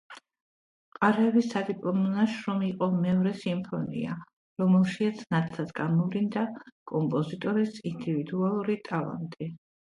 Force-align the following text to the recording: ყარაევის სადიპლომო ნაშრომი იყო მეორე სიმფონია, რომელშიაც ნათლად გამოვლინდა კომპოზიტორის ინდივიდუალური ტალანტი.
ყარაევის 0.99 1.49
სადიპლომო 1.55 2.13
ნაშრომი 2.13 2.69
იყო 2.71 2.87
მეორე 3.03 3.35
სიმფონია, 3.43 4.17
რომელშიაც 4.63 5.23
ნათლად 5.37 5.77
გამოვლინდა 5.83 6.49
კომპოზიტორის 6.95 7.81
ინდივიდუალური 7.95 8.83
ტალანტი. 8.93 9.55